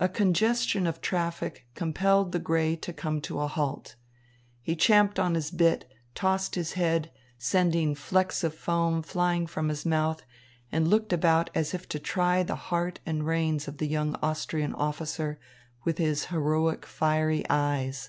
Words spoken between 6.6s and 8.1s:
head, sending